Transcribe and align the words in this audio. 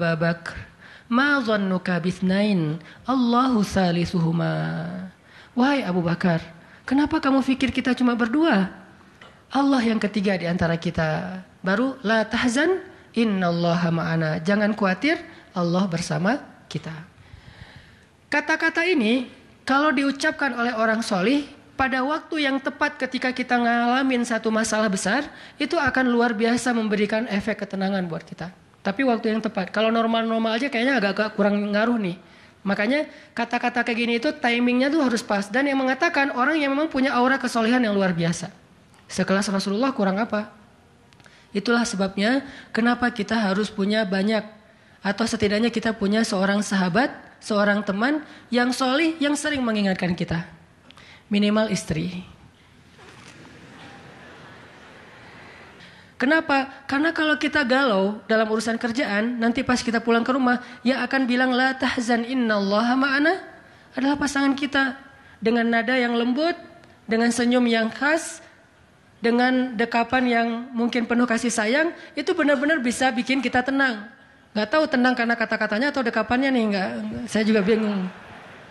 Aba 0.00 0.16
Bakr, 0.16 0.56
ma 1.12 1.44
dhannuka 1.44 2.00
bithnain? 2.00 2.80
Allahu 3.04 3.60
salisuhuma. 3.60 4.88
Wahai 5.52 5.84
Abu 5.84 6.00
Bakar, 6.00 6.40
kenapa 6.88 7.20
kamu 7.20 7.44
pikir 7.44 7.68
kita 7.68 7.92
cuma 7.92 8.16
berdua? 8.16 8.72
Allah 9.52 9.82
yang 9.84 10.00
ketiga 10.00 10.40
di 10.40 10.48
antara 10.48 10.80
kita. 10.80 11.44
Baru 11.60 12.00
la 12.00 12.24
tahzan 12.24 12.80
innallaha 13.12 13.92
ma'ana. 13.92 14.40
Jangan 14.40 14.72
khawatir, 14.72 15.20
Allah 15.52 15.84
bersama 15.84 16.40
kita. 16.72 16.96
Kata-kata 18.32 18.88
ini 18.88 19.28
kalau 19.68 19.92
diucapkan 19.92 20.56
oleh 20.56 20.72
orang 20.72 21.04
solih 21.04 21.44
pada 21.76 22.00
waktu 22.00 22.48
yang 22.48 22.56
tepat 22.56 22.96
ketika 22.96 23.36
kita 23.36 23.60
ngalamin 23.60 24.24
satu 24.24 24.48
masalah 24.48 24.88
besar 24.88 25.28
itu 25.60 25.76
akan 25.76 26.08
luar 26.08 26.32
biasa 26.32 26.72
memberikan 26.72 27.28
efek 27.28 27.68
ketenangan 27.68 28.08
buat 28.08 28.24
kita. 28.24 28.69
Tapi 28.80 29.04
waktu 29.04 29.36
yang 29.36 29.44
tepat. 29.44 29.68
Kalau 29.68 29.92
normal-normal 29.92 30.56
aja 30.56 30.72
kayaknya 30.72 30.96
agak-agak 30.96 31.36
kurang 31.36 31.60
ngaruh 31.60 32.00
nih. 32.00 32.16
Makanya 32.60 33.08
kata-kata 33.32 33.84
kayak 33.84 33.98
gini 33.98 34.12
itu 34.20 34.32
timingnya 34.36 34.88
tuh 34.92 35.04
harus 35.04 35.20
pas. 35.20 35.48
Dan 35.48 35.68
yang 35.68 35.80
mengatakan 35.80 36.32
orang 36.32 36.60
yang 36.60 36.72
memang 36.72 36.88
punya 36.88 37.12
aura 37.12 37.36
kesolehan 37.36 37.84
yang 37.84 37.92
luar 37.92 38.16
biasa. 38.16 38.52
Sekelas 39.08 39.48
Rasulullah 39.52 39.92
kurang 39.92 40.16
apa? 40.20 40.52
Itulah 41.50 41.82
sebabnya 41.84 42.46
kenapa 42.70 43.10
kita 43.12 43.36
harus 43.36 43.68
punya 43.68 44.04
banyak. 44.08 44.44
Atau 45.00 45.24
setidaknya 45.24 45.72
kita 45.72 45.96
punya 45.96 46.24
seorang 46.24 46.60
sahabat, 46.60 47.12
seorang 47.40 47.80
teman 47.84 48.24
yang 48.52 48.72
solih 48.72 49.16
yang 49.16 49.32
sering 49.36 49.64
mengingatkan 49.64 50.12
kita. 50.12 50.44
Minimal 51.32 51.72
istri. 51.72 52.24
Kenapa? 56.20 56.84
Karena 56.84 57.16
kalau 57.16 57.32
kita 57.40 57.64
galau 57.64 58.20
dalam 58.28 58.44
urusan 58.44 58.76
kerjaan, 58.76 59.40
nanti 59.40 59.64
pas 59.64 59.80
kita 59.80 60.04
pulang 60.04 60.20
ke 60.20 60.36
rumah, 60.36 60.60
yang 60.84 61.00
akan 61.00 61.24
bilang 61.24 61.48
la 61.48 61.72
tahzan 61.72 62.28
innallaha 62.28 62.92
ma'ana 62.92 63.40
adalah 63.96 64.20
pasangan 64.20 64.52
kita 64.52 65.00
dengan 65.40 65.64
nada 65.64 65.96
yang 65.96 66.12
lembut, 66.12 66.52
dengan 67.08 67.32
senyum 67.32 67.64
yang 67.64 67.88
khas, 67.88 68.44
dengan 69.24 69.72
dekapan 69.72 70.28
yang 70.28 70.48
mungkin 70.76 71.08
penuh 71.08 71.24
kasih 71.24 71.48
sayang, 71.48 71.96
itu 72.12 72.36
benar-benar 72.36 72.84
bisa 72.84 73.08
bikin 73.16 73.40
kita 73.40 73.64
tenang. 73.64 74.12
Gak 74.52 74.76
tahu 74.76 74.84
tenang 74.92 75.16
karena 75.16 75.32
kata-katanya 75.40 75.88
atau 75.88 76.04
dekapannya 76.04 76.52
nih, 76.52 76.64
nggak. 76.68 76.90
Saya 77.32 77.48
juga 77.48 77.64
bingung. 77.64 78.12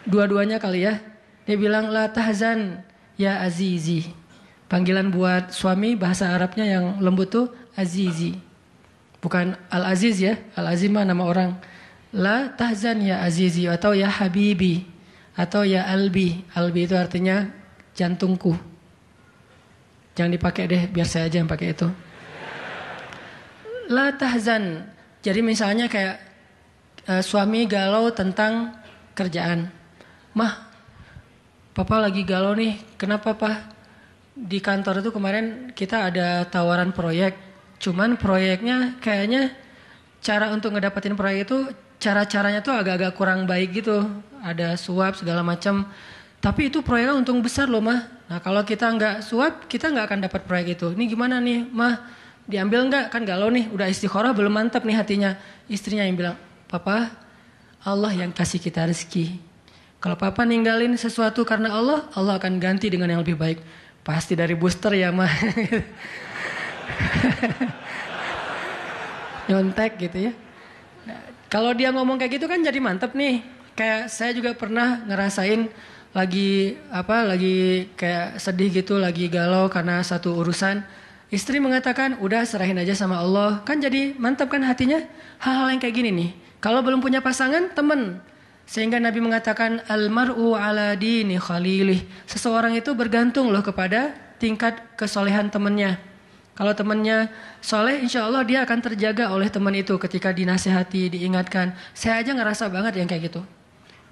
Dua-duanya 0.06 0.62
kali 0.62 0.86
ya. 0.86 1.02
Dia 1.50 1.58
bilang 1.58 1.90
la 1.90 2.14
tahzan 2.14 2.86
ya 3.18 3.42
azizi. 3.42 4.06
Panggilan 4.70 5.10
buat 5.10 5.50
suami 5.50 5.98
bahasa 5.98 6.30
Arabnya 6.30 6.62
yang 6.62 6.86
lembut 7.02 7.34
tuh 7.34 7.50
Azizi. 7.74 8.38
Bukan 9.18 9.58
Al-Aziz 9.74 10.22
ya. 10.22 10.38
Al-Aziz 10.54 10.94
mah 10.94 11.10
nama 11.10 11.26
orang. 11.26 11.58
La 12.14 12.54
tahzan 12.54 13.02
ya 13.02 13.26
Azizi 13.26 13.66
atau 13.66 13.98
ya 13.98 14.06
Habibi 14.06 14.86
atau 15.34 15.66
ya 15.66 15.90
Albi. 15.90 16.46
Albi 16.54 16.86
itu 16.86 16.94
artinya 16.94 17.50
jantungku. 17.98 18.54
Jangan 20.14 20.36
dipakai 20.38 20.70
deh, 20.70 20.84
biar 20.86 21.08
saya 21.10 21.26
aja 21.32 21.42
yang 21.42 21.50
pakai 21.50 21.74
itu. 21.74 21.88
La 23.90 24.14
tahzan. 24.14 24.86
Jadi 25.26 25.42
misalnya 25.42 25.90
kayak 25.90 26.22
uh, 27.10 27.24
suami 27.26 27.66
galau 27.66 28.14
tentang 28.14 28.78
kerjaan. 29.18 29.72
Mah, 30.38 30.70
papa 31.74 31.98
lagi 31.98 32.22
galau 32.22 32.54
nih. 32.54 32.78
Kenapa, 33.02 33.34
Pak? 33.34 33.79
Di 34.40 34.64
kantor 34.64 35.04
itu 35.04 35.12
kemarin 35.12 35.76
kita 35.76 36.08
ada 36.08 36.48
tawaran 36.48 36.96
proyek. 36.96 37.36
Cuman 37.80 38.16
proyeknya 38.16 38.96
kayaknya 39.04 39.52
cara 40.24 40.52
untuk 40.56 40.76
ngedapetin 40.76 41.16
proyek 41.16 41.48
itu 41.48 41.58
cara-caranya 42.00 42.64
tuh 42.64 42.76
agak-agak 42.76 43.12
kurang 43.20 43.44
baik 43.44 43.84
gitu. 43.84 44.08
Ada 44.40 44.80
suap 44.80 45.20
segala 45.20 45.44
macam. 45.44 45.84
Tapi 46.40 46.72
itu 46.72 46.80
proyeknya 46.80 47.20
untung 47.20 47.44
besar 47.44 47.68
loh 47.68 47.84
mah. 47.84 48.08
Nah 48.32 48.40
kalau 48.40 48.64
kita 48.64 48.88
nggak 48.88 49.28
suap 49.28 49.68
kita 49.68 49.92
nggak 49.92 50.06
akan 50.08 50.20
dapat 50.24 50.42
proyek 50.48 50.80
itu. 50.80 50.88
Ini 50.96 51.04
gimana 51.12 51.44
nih 51.44 51.68
mah? 51.68 52.00
Diambil 52.48 52.88
nggak? 52.88 53.06
Kan 53.12 53.28
galau 53.28 53.52
nih. 53.52 53.68
Udah 53.70 53.92
istikharah 53.92 54.32
belum 54.32 54.56
mantap 54.56 54.88
nih 54.88 54.96
hatinya. 54.96 55.36
Istrinya 55.68 56.08
yang 56.08 56.18
bilang, 56.18 56.38
Papa 56.66 57.12
Allah 57.84 58.12
yang 58.12 58.32
kasih 58.36 58.60
kita 58.60 58.84
rezeki. 58.88 59.40
Kalau 60.00 60.16
papa 60.16 60.48
ninggalin 60.48 60.96
sesuatu 60.96 61.44
karena 61.44 61.76
Allah, 61.76 62.08
Allah 62.16 62.40
akan 62.40 62.56
ganti 62.60 62.88
dengan 62.88 63.12
yang 63.12 63.20
lebih 63.20 63.36
baik. 63.36 63.60
Pasti 64.10 64.34
dari 64.34 64.58
booster 64.58 64.98
ya 64.98 65.14
mah. 65.14 65.30
Nyontek 69.54 70.02
gitu 70.02 70.18
ya. 70.18 70.34
Nah, 71.06 71.22
kalau 71.46 71.78
dia 71.78 71.94
ngomong 71.94 72.18
kayak 72.18 72.42
gitu 72.42 72.50
kan 72.50 72.58
jadi 72.58 72.82
mantep 72.82 73.14
nih. 73.14 73.46
Kayak 73.78 74.10
saya 74.10 74.34
juga 74.34 74.58
pernah 74.58 75.06
ngerasain 75.06 75.70
lagi 76.10 76.74
apa 76.90 77.22
lagi 77.22 77.86
kayak 77.94 78.42
sedih 78.42 78.82
gitu, 78.82 78.98
lagi 78.98 79.30
galau 79.30 79.70
karena 79.70 80.02
satu 80.02 80.42
urusan. 80.42 80.82
Istri 81.30 81.62
mengatakan, 81.62 82.18
udah 82.18 82.42
serahin 82.50 82.82
aja 82.82 82.98
sama 82.98 83.22
Allah. 83.22 83.62
Kan 83.62 83.78
jadi 83.78 84.18
mantap 84.18 84.50
kan 84.50 84.66
hatinya. 84.66 85.06
Hal-hal 85.38 85.70
yang 85.70 85.78
kayak 85.78 85.94
gini 86.02 86.10
nih. 86.10 86.30
Kalau 86.58 86.82
belum 86.82 86.98
punya 86.98 87.22
pasangan, 87.22 87.70
temen. 87.78 88.18
Sehingga 88.70 89.02
Nabi 89.02 89.18
mengatakan 89.18 89.82
almaru 89.90 90.54
ala 90.54 90.94
dini 90.94 91.42
khalilih. 91.42 92.06
Seseorang 92.30 92.78
itu 92.78 92.94
bergantung 92.94 93.50
loh 93.50 93.66
kepada 93.66 94.14
tingkat 94.38 94.78
kesolehan 94.94 95.50
temannya. 95.50 95.98
Kalau 96.54 96.78
temannya 96.78 97.34
soleh, 97.66 97.98
insya 97.98 98.30
Allah 98.30 98.46
dia 98.46 98.62
akan 98.62 98.78
terjaga 98.84 99.34
oleh 99.34 99.50
teman 99.50 99.74
itu 99.74 99.98
ketika 99.98 100.30
dinasehati, 100.30 101.10
diingatkan. 101.18 101.74
Saya 101.98 102.22
aja 102.22 102.30
ngerasa 102.38 102.70
banget 102.70 103.02
yang 103.02 103.10
kayak 103.10 103.34
gitu. 103.34 103.42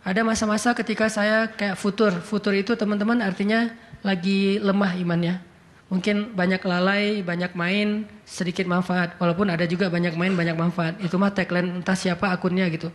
Ada 0.02 0.26
masa-masa 0.26 0.74
ketika 0.74 1.06
saya 1.06 1.54
kayak 1.54 1.78
futur. 1.78 2.10
Futur 2.26 2.58
itu 2.58 2.74
teman-teman 2.74 3.22
artinya 3.22 3.70
lagi 4.02 4.58
lemah 4.58 4.98
imannya. 4.98 5.38
Mungkin 5.94 6.34
banyak 6.34 6.66
lalai, 6.66 7.22
banyak 7.22 7.54
main, 7.54 8.10
sedikit 8.26 8.66
manfaat. 8.66 9.20
Walaupun 9.22 9.54
ada 9.54 9.70
juga 9.70 9.92
banyak 9.94 10.18
main, 10.18 10.34
banyak 10.34 10.58
manfaat. 10.58 10.98
Itu 10.98 11.22
mah 11.22 11.30
tagline 11.36 11.84
entah 11.84 12.00
siapa 12.00 12.32
akunnya 12.34 12.66
gitu. 12.74 12.90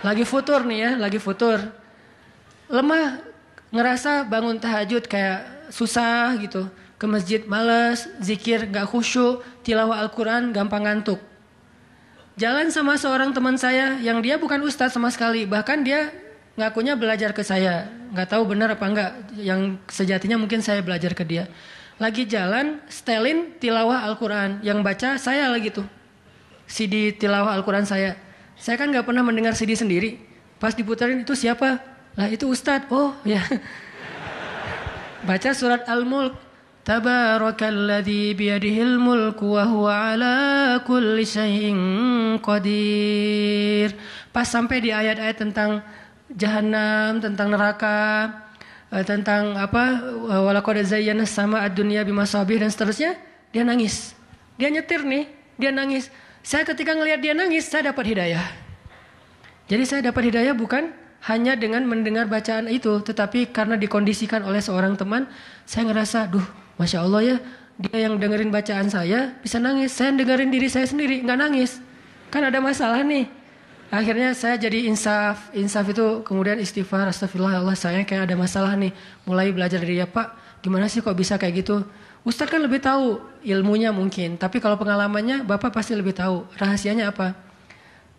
Lagi 0.00 0.24
futur 0.24 0.64
nih 0.64 0.78
ya, 0.80 0.90
lagi 0.96 1.20
futur. 1.20 1.60
Lemah, 2.72 3.20
ngerasa 3.68 4.24
bangun 4.24 4.56
tahajud 4.56 5.04
kayak 5.04 5.68
susah 5.68 6.40
gitu. 6.40 6.66
Ke 7.00 7.08
masjid 7.08 7.40
males, 7.44 8.08
zikir 8.20 8.68
gak 8.68 8.88
khusyuk, 8.88 9.40
tilawah 9.64 10.00
Al-Quran 10.04 10.52
gampang 10.52 10.84
ngantuk. 10.84 11.20
Jalan 12.40 12.72
sama 12.72 12.96
seorang 12.96 13.36
teman 13.36 13.56
saya 13.60 14.00
yang 14.00 14.24
dia 14.24 14.40
bukan 14.40 14.64
ustadz 14.64 14.96
sama 14.96 15.12
sekali. 15.12 15.44
Bahkan 15.44 15.84
dia 15.84 16.08
ngakunya 16.56 16.96
belajar 16.96 17.36
ke 17.36 17.44
saya. 17.44 17.88
Gak 18.16 18.32
tahu 18.36 18.48
benar 18.48 18.72
apa 18.72 18.84
enggak. 18.88 19.12
Yang 19.36 19.80
sejatinya 19.92 20.40
mungkin 20.40 20.64
saya 20.64 20.80
belajar 20.80 21.12
ke 21.12 21.24
dia. 21.24 21.48
Lagi 22.00 22.24
jalan, 22.24 22.80
stelin 22.88 23.52
tilawah 23.60 24.08
Al-Quran. 24.08 24.64
Yang 24.64 24.78
baca 24.80 25.08
saya 25.20 25.52
lagi 25.52 25.68
tuh. 25.68 25.84
CD 26.64 27.12
tilawah 27.12 27.52
Al-Quran 27.60 27.84
saya. 27.84 28.16
Saya 28.60 28.76
kan 28.76 28.92
nggak 28.92 29.08
pernah 29.08 29.24
mendengar 29.24 29.56
CD 29.56 29.72
sendiri. 29.72 30.20
Pas 30.60 30.76
diputarin 30.76 31.24
itu 31.24 31.32
siapa? 31.32 31.80
Lah 32.12 32.28
itu 32.28 32.44
Ustadz. 32.44 32.92
Oh 32.92 33.16
ya. 33.24 33.40
Baca 35.28 35.50
surat 35.56 35.88
Al-Mulk. 35.88 36.52
Tabarakalladzi 36.80 38.32
biyadihil 38.32 38.96
mulku 38.96 39.52
wa 39.52 39.68
huwa 39.68 40.16
ala 40.16 40.36
kulli 40.80 41.28
syai'in 41.28 41.76
qadir. 42.40 43.92
Pas 44.32 44.48
sampai 44.48 44.80
di 44.80 44.88
ayat-ayat 44.88 45.36
tentang 45.36 45.84
jahanam, 46.32 47.20
tentang 47.20 47.52
neraka, 47.52 48.32
eh, 48.96 49.04
tentang 49.04 49.60
apa 49.60 50.08
walaqad 50.24 50.80
zayyana 50.88 51.28
sama 51.28 51.60
ad-dunya 51.60 52.00
bimasabih 52.00 52.64
dan 52.64 52.72
seterusnya, 52.72 53.12
dia 53.52 53.60
nangis. 53.60 54.16
Dia 54.56 54.72
nyetir 54.72 55.04
nih, 55.04 55.28
dia 55.60 55.70
nangis. 55.76 56.08
Saya 56.40 56.64
ketika 56.64 56.96
ngelihat 56.96 57.20
dia 57.20 57.36
nangis, 57.36 57.68
saya 57.68 57.92
dapat 57.92 58.16
hidayah. 58.16 58.44
Jadi 59.68 59.84
saya 59.86 60.00
dapat 60.10 60.32
hidayah 60.32 60.56
bukan 60.56 60.90
hanya 61.28 61.52
dengan 61.54 61.84
mendengar 61.84 62.24
bacaan 62.26 62.66
itu, 62.72 63.04
tetapi 63.04 63.52
karena 63.52 63.76
dikondisikan 63.76 64.40
oleh 64.42 64.58
seorang 64.64 64.96
teman, 64.96 65.28
saya 65.68 65.84
ngerasa, 65.86 66.32
duh, 66.32 66.44
masya 66.80 67.04
Allah 67.04 67.20
ya, 67.22 67.36
dia 67.76 68.08
yang 68.08 68.16
dengerin 68.16 68.48
bacaan 68.48 68.88
saya 68.88 69.36
bisa 69.40 69.60
nangis. 69.60 69.92
Saya 69.92 70.16
dengerin 70.16 70.48
diri 70.48 70.68
saya 70.68 70.88
sendiri, 70.88 71.20
nggak 71.24 71.38
nangis. 71.38 71.80
Kan 72.32 72.44
ada 72.44 72.60
masalah 72.60 73.04
nih. 73.04 73.28
Akhirnya 73.90 74.30
saya 74.38 74.54
jadi 74.54 74.86
insaf, 74.86 75.50
insaf 75.50 75.82
itu 75.90 76.22
kemudian 76.22 76.62
istighfar, 76.62 77.10
astagfirullah 77.10 77.58
Allah 77.58 77.74
saya 77.74 78.06
kayak 78.06 78.30
ada 78.30 78.36
masalah 78.38 78.78
nih. 78.78 78.94
Mulai 79.26 79.50
belajar 79.50 79.82
dari 79.82 79.98
dia, 79.98 80.06
Pak, 80.06 80.60
gimana 80.62 80.86
sih 80.86 81.02
kok 81.02 81.16
bisa 81.16 81.36
kayak 81.36 81.66
gitu? 81.66 81.82
Ustadz 82.20 82.52
kan 82.52 82.60
lebih 82.60 82.84
tahu 82.84 83.16
ilmunya 83.40 83.96
mungkin, 83.96 84.36
tapi 84.36 84.60
kalau 84.60 84.76
pengalamannya 84.76 85.40
Bapak 85.48 85.72
pasti 85.72 85.96
lebih 85.96 86.12
tahu. 86.12 86.44
Rahasianya 86.60 87.08
apa? 87.08 87.32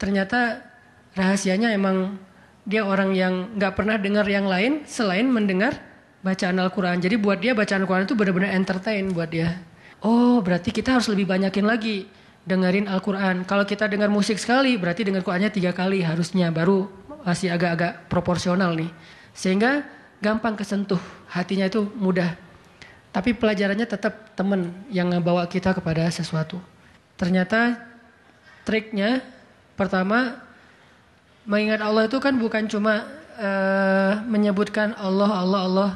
Ternyata 0.01 0.65
rahasianya 1.13 1.69
emang 1.77 2.17
dia 2.65 2.81
orang 2.81 3.13
yang 3.13 3.53
nggak 3.57 3.73
pernah 3.77 4.01
dengar 4.01 4.25
yang 4.25 4.49
lain 4.49 4.81
selain 4.89 5.29
mendengar 5.29 5.77
bacaan 6.25 6.57
Al-Quran. 6.57 6.97
Jadi 6.97 7.15
buat 7.21 7.37
dia 7.37 7.53
bacaan 7.53 7.85
Al-Quran 7.85 8.05
itu 8.09 8.17
benar-benar 8.17 8.57
entertain 8.57 9.05
buat 9.13 9.29
dia. 9.29 9.61
Oh 10.01 10.41
berarti 10.41 10.73
kita 10.73 10.97
harus 10.97 11.05
lebih 11.09 11.29
banyakin 11.29 11.65
lagi 11.65 12.09
dengerin 12.45 12.89
Al-Quran. 12.89 13.45
Kalau 13.45 13.65
kita 13.69 13.85
dengar 13.85 14.09
musik 14.09 14.41
sekali, 14.41 14.77
berarti 14.77 15.05
dengar 15.05 15.21
Qurannya 15.21 15.53
tiga 15.53 15.73
kali 15.77 16.01
harusnya, 16.01 16.49
baru 16.49 16.89
masih 17.21 17.53
agak-agak 17.53 18.09
proporsional 18.09 18.73
nih. 18.73 18.89
Sehingga 19.37 19.85
gampang 20.21 20.57
kesentuh, 20.57 20.99
hatinya 21.29 21.69
itu 21.69 21.85
mudah. 21.97 22.33
Tapi 23.11 23.35
pelajarannya 23.35 23.83
tetap 23.83 24.31
teman 24.39 24.71
yang 24.87 25.11
ngebawa 25.11 25.43
kita 25.47 25.75
kepada 25.75 26.07
sesuatu. 26.07 26.63
Ternyata 27.19 27.75
triknya 28.63 29.19
pertama 29.75 30.39
mengingat 31.43 31.83
Allah 31.83 32.07
itu 32.07 32.17
kan 32.23 32.39
bukan 32.39 32.71
cuma 32.71 33.03
uh, 33.35 34.23
menyebutkan 34.25 34.95
Allah 34.95 35.31
Allah 35.43 35.61
Allah. 35.67 35.91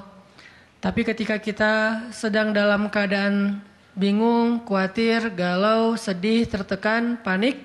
Tapi 0.84 1.02
ketika 1.08 1.40
kita 1.40 2.06
sedang 2.12 2.52
dalam 2.52 2.92
keadaan 2.92 3.64
bingung, 3.96 4.62
khawatir, 4.68 5.32
galau, 5.34 5.96
sedih, 5.96 6.46
tertekan, 6.46 7.18
panik, 7.24 7.64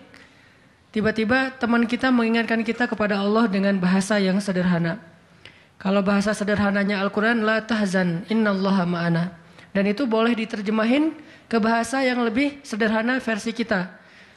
tiba-tiba 0.95 1.53
teman 1.59 1.85
kita 1.85 2.09
mengingatkan 2.09 2.63
kita 2.63 2.87
kepada 2.87 3.19
Allah 3.21 3.51
dengan 3.51 3.77
bahasa 3.77 4.17
yang 4.17 4.39
sederhana. 4.39 5.03
Kalau 5.81 6.01
bahasa 6.05 6.33
sederhananya 6.37 7.01
Al-Quran, 7.01 7.43
La 7.45 7.65
tahzan, 7.65 8.25
innallaha 8.29 8.85
ma'ana. 8.85 9.40
Dan 9.71 9.87
itu 9.87 10.07
boleh 10.07 10.35
diterjemahin 10.35 11.15
ke 11.47 11.59
bahasa 11.63 12.03
yang 12.03 12.23
lebih 12.27 12.59
sederhana 12.67 13.23
versi 13.23 13.55
kita. 13.55 13.91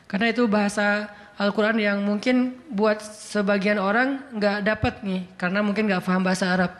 Karena 0.06 0.30
itu 0.30 0.46
bahasa 0.46 1.10
Al-Quran 1.38 1.82
yang 1.82 1.98
mungkin 2.06 2.62
buat 2.70 3.02
sebagian 3.02 3.82
orang 3.82 4.22
nggak 4.38 4.58
dapat 4.62 4.94
nih. 5.02 5.22
Karena 5.34 5.66
mungkin 5.66 5.90
nggak 5.90 6.06
paham 6.06 6.22
bahasa 6.22 6.54
Arab. 6.54 6.72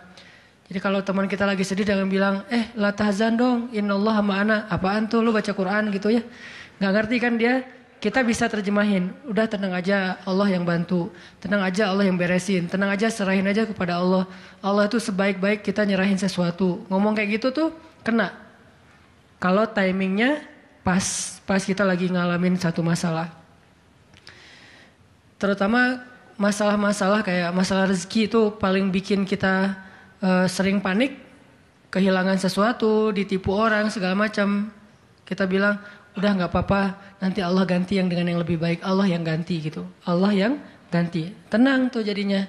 Jadi 0.70 0.80
kalau 0.80 1.02
teman 1.02 1.26
kita 1.26 1.46
lagi 1.46 1.66
sedih 1.66 1.86
jangan 1.86 2.08
bilang, 2.10 2.36
eh 2.50 2.70
la 2.78 2.94
tahzan 2.94 3.38
dong, 3.38 3.74
innallaha 3.74 4.22
ma'ana. 4.22 4.58
Apaan 4.70 5.10
tuh 5.10 5.26
lu 5.26 5.34
baca 5.34 5.50
Quran 5.50 5.90
gitu 5.90 6.14
ya. 6.14 6.22
Nggak 6.78 6.92
ngerti 6.94 7.16
kan 7.18 7.34
dia, 7.38 7.54
kita 8.04 8.20
bisa 8.20 8.52
terjemahin. 8.52 9.16
Udah 9.24 9.48
tenang 9.48 9.72
aja 9.72 10.20
Allah 10.28 10.52
yang 10.52 10.68
bantu. 10.68 11.08
Tenang 11.40 11.64
aja 11.64 11.88
Allah 11.88 12.04
yang 12.04 12.20
beresin. 12.20 12.68
Tenang 12.68 12.92
aja 12.92 13.08
serahin 13.08 13.48
aja 13.48 13.64
kepada 13.64 13.96
Allah. 13.96 14.28
Allah 14.60 14.92
itu 14.92 15.00
sebaik-baik 15.00 15.64
kita 15.64 15.88
nyerahin 15.88 16.20
sesuatu. 16.20 16.84
Ngomong 16.92 17.16
kayak 17.16 17.40
gitu 17.40 17.56
tuh 17.56 17.70
kena. 18.04 18.43
Kalau 19.44 19.68
timingnya 19.68 20.40
pas, 20.88 21.04
pas 21.44 21.60
kita 21.60 21.84
lagi 21.84 22.08
ngalamin 22.08 22.56
satu 22.56 22.80
masalah. 22.80 23.28
Terutama 25.36 26.00
masalah-masalah 26.40 27.28
kayak 27.28 27.52
masalah 27.52 27.92
rezeki 27.92 28.32
itu 28.32 28.56
paling 28.56 28.88
bikin 28.88 29.28
kita 29.28 29.76
uh, 30.24 30.48
sering 30.48 30.80
panik, 30.80 31.20
kehilangan 31.92 32.40
sesuatu, 32.40 33.12
ditipu 33.12 33.52
orang 33.52 33.92
segala 33.92 34.16
macam, 34.16 34.72
kita 35.28 35.44
bilang 35.44 35.76
udah 36.16 36.32
nggak 36.40 36.48
apa-apa, 36.48 36.96
nanti 37.20 37.44
Allah 37.44 37.68
ganti 37.68 38.00
yang 38.00 38.08
dengan 38.08 38.32
yang 38.32 38.40
lebih 38.40 38.56
baik, 38.56 38.80
Allah 38.80 39.12
yang 39.12 39.28
ganti 39.28 39.60
gitu, 39.60 39.84
Allah 40.08 40.32
yang 40.32 40.56
ganti, 40.88 41.36
tenang 41.52 41.92
tuh 41.92 42.00
jadinya, 42.00 42.48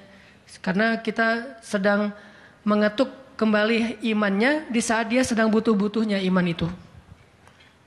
karena 0.63 1.03
kita 1.03 1.59
sedang 1.59 2.15
mengetuk 2.63 3.24
kembali 3.35 4.05
imannya 4.07 4.71
di 4.71 4.81
saat 4.83 5.11
dia 5.11 5.27
sedang 5.27 5.51
butuh-butuhnya 5.51 6.23
iman 6.31 6.47
itu, 6.47 6.69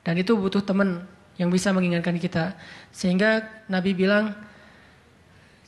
dan 0.04 0.20
itu 0.20 0.36
butuh 0.36 0.60
teman 0.64 1.04
yang 1.40 1.48
bisa 1.54 1.72
mengingatkan 1.72 2.18
kita, 2.18 2.58
sehingga 2.92 3.46
Nabi 3.70 3.94
bilang 3.94 4.34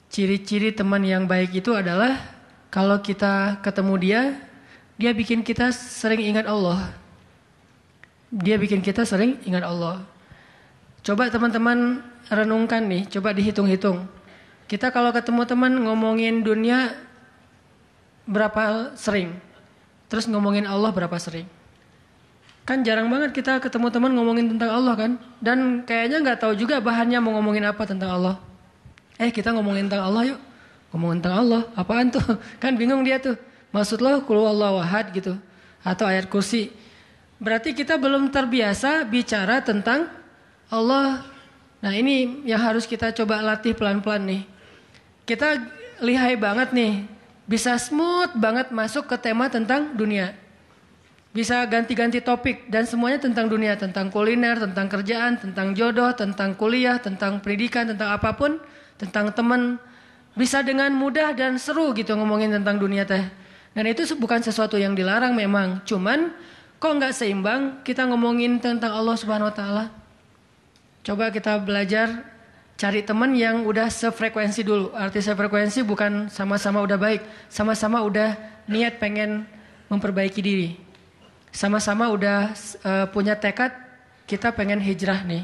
ciri-ciri 0.10 0.74
teman 0.74 1.06
yang 1.06 1.30
baik 1.30 1.54
itu 1.54 1.72
adalah 1.72 2.18
kalau 2.74 2.98
kita 3.02 3.62
ketemu 3.62 3.94
dia, 4.02 4.22
dia 5.00 5.12
bikin 5.14 5.42
kita 5.46 5.72
sering 5.72 6.22
ingat 6.22 6.46
Allah. 6.50 6.92
Dia 8.30 8.62
bikin 8.62 8.86
kita 8.86 9.10
sering 9.10 9.42
ingat 9.42 9.66
Allah. 9.66 10.06
Coba 11.02 11.32
teman-teman 11.34 12.04
renungkan 12.30 12.86
nih, 12.86 13.10
coba 13.10 13.34
dihitung-hitung. 13.34 14.06
Kita 14.70 14.94
kalau 14.94 15.10
ketemu 15.10 15.50
teman 15.50 15.74
ngomongin 15.82 16.46
dunia 16.46 16.94
berapa 18.30 18.94
sering? 18.94 19.34
Terus 20.10 20.26
ngomongin 20.26 20.66
Allah 20.66 20.90
berapa 20.90 21.14
sering? 21.22 21.46
Kan 22.66 22.86
jarang 22.86 23.10
banget 23.10 23.34
kita 23.34 23.62
ketemu 23.62 23.90
teman 23.90 24.12
ngomongin 24.14 24.46
tentang 24.58 24.74
Allah 24.74 24.94
kan? 24.94 25.12
Dan 25.42 25.86
kayaknya 25.86 26.22
nggak 26.22 26.38
tahu 26.42 26.54
juga 26.58 26.82
bahannya 26.82 27.18
mau 27.22 27.38
ngomongin 27.38 27.66
apa 27.66 27.86
tentang 27.86 28.14
Allah. 28.14 28.36
Eh 29.22 29.30
kita 29.30 29.54
ngomongin 29.54 29.90
tentang 29.90 30.06
Allah 30.10 30.36
yuk 30.36 30.40
ngomong 30.90 31.22
tentang 31.22 31.36
Allah, 31.46 31.62
apaan 31.78 32.10
tuh? 32.10 32.22
Kan 32.62 32.74
bingung 32.78 33.06
dia 33.06 33.22
tuh. 33.22 33.38
Maksud 33.70 34.02
lo 34.02 34.26
kulu 34.26 34.50
Allah 34.50 34.74
wahad 34.82 35.14
gitu. 35.14 35.38
Atau 35.86 36.10
ayat 36.10 36.26
kursi. 36.26 36.74
Berarti 37.38 37.72
kita 37.78 37.96
belum 37.96 38.34
terbiasa 38.34 39.06
bicara 39.06 39.62
tentang 39.62 40.10
Allah. 40.74 41.24
Nah 41.80 41.94
ini 41.96 42.44
yang 42.44 42.60
harus 42.60 42.84
kita 42.84 43.14
coba 43.16 43.40
latih 43.40 43.78
pelan-pelan 43.78 44.26
nih. 44.28 44.42
Kita 45.24 45.56
lihai 46.02 46.36
banget 46.36 46.74
nih. 46.74 47.06
Bisa 47.50 47.81
smooth 47.81 48.38
banget 48.38 48.69
masuk 48.69 49.10
ke 49.10 49.18
tema 49.18 49.50
tentang 49.50 49.98
dunia. 49.98 50.38
Bisa 51.34 51.66
ganti-ganti 51.66 52.22
topik 52.22 52.69
dan 52.69 52.86
semuanya 52.86 53.25
tentang 53.25 53.50
dunia. 53.50 53.74
Tentang 53.74 54.13
kuliner, 54.13 54.62
tentang 54.62 54.86
kerjaan, 54.86 55.42
tentang 55.42 55.74
jodoh, 55.74 56.13
tentang 56.13 56.54
kuliah, 56.54 57.01
tentang 57.01 57.42
pendidikan, 57.42 57.90
tentang 57.90 58.13
apa 58.13 58.38
pun. 58.38 58.62
Tentang 59.01 59.34
teman, 59.34 59.81
bisa 60.38 60.62
dengan 60.62 60.94
mudah 60.94 61.34
dan 61.34 61.57
seru 61.57 61.90
gitu 61.98 62.13
ngomongin 62.13 62.54
tentang 62.54 62.78
dunia 62.78 63.01
teh. 63.10 63.25
Dan 63.74 63.86
itu 63.90 64.06
bukan 64.13 64.46
sesuatu 64.46 64.78
yang 64.78 64.94
dilarang 64.94 65.34
memang. 65.34 65.81
Cuman 65.90 66.30
kok 66.78 66.92
nggak 67.01 67.18
seimbang 67.18 67.81
kita 67.81 68.06
ngomongin 68.06 68.62
tentang 68.62 68.94
Allah 68.94 69.18
Subhanahu 69.18 69.50
Wa 69.50 69.56
Taala. 69.57 69.86
Coba 71.01 71.34
kita 71.34 71.57
belajar 71.57 72.30
cari 72.80 73.04
teman 73.04 73.36
yang 73.36 73.68
udah 73.68 73.92
sefrekuensi 73.92 74.64
dulu. 74.64 74.96
Arti 74.96 75.20
sefrekuensi 75.20 75.84
bukan 75.84 76.31
sama-sama 76.31 76.80
udah 76.80 76.96
baik, 76.96 77.22
sama-sama 77.52 78.00
udah 78.00 78.40
niat 78.72 78.96
pengen 79.04 79.44
memperbaiki 79.92 80.40
diri. 80.40 80.80
Sama-sama 81.52 82.08
udah 82.08 82.56
uh, 82.88 83.06
punya 83.12 83.36
tekad 83.36 83.76
kita 84.24 84.56
pengen 84.56 84.80
hijrah 84.80 85.28
nih. 85.28 85.44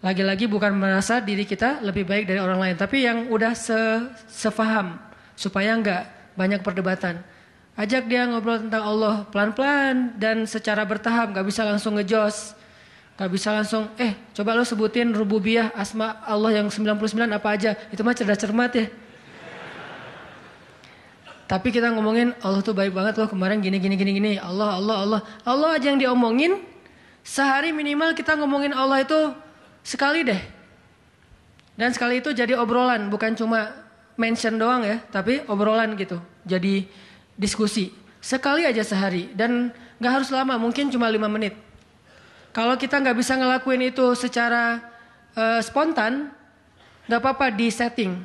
Lagi-lagi 0.00 0.46
bukan 0.46 0.78
merasa 0.78 1.18
diri 1.18 1.42
kita 1.44 1.82
lebih 1.82 2.06
baik 2.06 2.24
dari 2.30 2.38
orang 2.38 2.62
lain, 2.62 2.76
tapi 2.78 3.04
yang 3.04 3.26
udah 3.28 3.52
se 3.52 3.76
sefaham 4.30 4.96
supaya 5.34 5.74
nggak 5.76 6.02
banyak 6.38 6.60
perdebatan. 6.62 7.20
Ajak 7.76 8.06
dia 8.08 8.28
ngobrol 8.28 8.62
tentang 8.62 8.84
Allah 8.84 9.28
pelan-pelan 9.28 10.16
dan 10.16 10.44
secara 10.46 10.86
bertahap, 10.86 11.34
nggak 11.34 11.46
bisa 11.48 11.66
langsung 11.66 11.98
ngejos. 11.98 12.56
Gak 13.20 13.28
bisa 13.28 13.52
langsung, 13.52 13.92
eh 14.00 14.16
coba 14.32 14.56
lo 14.56 14.64
sebutin 14.64 15.12
rububiyah 15.12 15.76
asma 15.76 16.24
Allah 16.24 16.64
yang 16.64 16.72
99 16.72 16.96
apa 17.28 17.48
aja. 17.52 17.76
Itu 17.92 18.00
mah 18.00 18.16
cerdas 18.16 18.40
cermat 18.40 18.72
ya. 18.72 18.88
Tapi 21.44 21.68
kita 21.68 21.92
ngomongin 21.92 22.32
Allah 22.40 22.64
tuh 22.64 22.72
baik 22.72 22.96
banget 22.96 23.20
loh 23.20 23.28
kemarin 23.28 23.60
gini 23.60 23.76
gini 23.76 24.00
gini 24.00 24.12
gini. 24.16 24.32
Allah 24.40 24.80
Allah 24.80 24.96
Allah. 25.04 25.20
Allah 25.44 25.76
aja 25.76 25.92
yang 25.92 26.00
diomongin. 26.00 26.64
Sehari 27.20 27.76
minimal 27.76 28.16
kita 28.16 28.40
ngomongin 28.40 28.72
Allah 28.72 29.04
itu 29.04 29.36
Sekali 29.80 30.24
deh. 30.24 30.40
Dan 31.76 31.96
sekali 31.96 32.20
itu 32.20 32.36
jadi 32.36 32.52
obrolan, 32.60 33.08
bukan 33.08 33.32
cuma 33.32 33.72
mention 34.20 34.60
doang 34.60 34.84
ya, 34.84 35.00
tapi 35.08 35.40
obrolan 35.48 35.96
gitu. 35.96 36.20
Jadi 36.44 36.84
diskusi. 37.40 37.88
Sekali 38.20 38.68
aja 38.68 38.84
sehari 38.84 39.32
dan 39.32 39.72
nggak 39.96 40.12
harus 40.12 40.28
lama, 40.28 40.60
mungkin 40.60 40.92
cuma 40.92 41.08
lima 41.08 41.24
menit. 41.24 41.56
Kalau 42.50 42.74
kita 42.74 42.98
nggak 42.98 43.14
bisa 43.14 43.38
ngelakuin 43.38 43.94
itu 43.94 44.14
secara 44.18 44.82
uh, 45.38 45.62
spontan, 45.62 46.34
nggak 47.06 47.20
apa-apa 47.22 47.54
di 47.54 47.70
setting. 47.70 48.18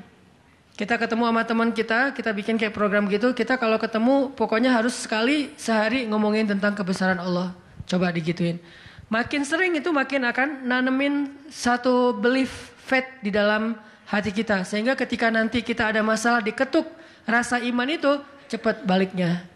Kita 0.76 1.00
ketemu 1.00 1.32
sama 1.32 1.42
teman 1.48 1.70
kita, 1.72 2.12
kita 2.12 2.36
bikin 2.36 2.60
kayak 2.60 2.76
program 2.76 3.08
gitu. 3.08 3.32
Kita 3.32 3.56
kalau 3.56 3.80
ketemu, 3.80 4.36
pokoknya 4.36 4.76
harus 4.76 4.98
sekali 4.98 5.56
sehari 5.56 6.04
ngomongin 6.04 6.52
tentang 6.52 6.76
kebesaran 6.76 7.22
Allah. 7.22 7.56
Coba 7.88 8.12
digituin. 8.12 8.60
Makin 9.08 9.46
sering 9.46 9.78
itu 9.78 9.94
makin 9.94 10.26
akan 10.28 10.66
nanemin 10.66 11.32
satu 11.48 12.12
belief 12.18 12.76
faith 12.82 13.08
di 13.22 13.32
dalam 13.32 13.78
hati 14.10 14.34
kita. 14.34 14.66
Sehingga 14.66 14.98
ketika 14.98 15.30
nanti 15.30 15.62
kita 15.62 15.94
ada 15.94 16.02
masalah 16.02 16.42
diketuk 16.42 16.90
rasa 17.24 17.62
iman 17.62 17.88
itu 17.88 18.12
cepat 18.52 18.84
baliknya. 18.84 19.55